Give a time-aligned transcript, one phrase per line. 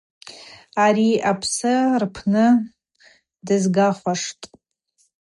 [0.83, 2.45] Ари апсы рпны
[3.45, 4.45] дызгахуаштӏ.